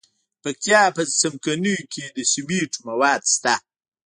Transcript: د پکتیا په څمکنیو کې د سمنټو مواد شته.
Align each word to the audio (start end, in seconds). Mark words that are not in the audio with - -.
د 0.03 0.03
پکتیا 0.43 0.81
په 0.95 1.03
څمکنیو 1.19 1.77
کې 1.93 2.05
د 2.15 2.17
سمنټو 2.31 2.79
مواد 2.87 3.21
شته. 3.33 3.55